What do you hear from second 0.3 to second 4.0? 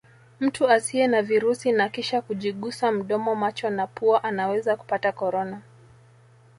Mtu asiye na virusi na kisha kujigusa mdomo macho na